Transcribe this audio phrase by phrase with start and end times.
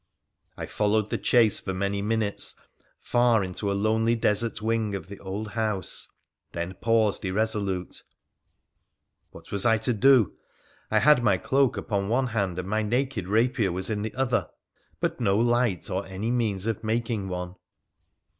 [0.57, 2.55] I followed the chase for many minutes,
[2.99, 6.07] far into a lonely desert wing of the old house,
[6.53, 8.01] then paused irresolute.
[9.29, 10.33] What was I to do?
[10.89, 14.49] I had my cloak upon one hand, and my naked rapier was in the other;
[14.99, 17.53] but no light, or any means of making one.